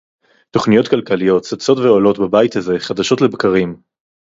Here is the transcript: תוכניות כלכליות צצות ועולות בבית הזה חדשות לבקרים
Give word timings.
תוכניות 0.51 0.87
כלכליות 0.87 1.43
צצות 1.43 1.77
ועולות 1.77 2.19
בבית 2.19 2.55
הזה 2.55 2.75
חדשות 2.79 3.21
לבקרים 3.21 3.81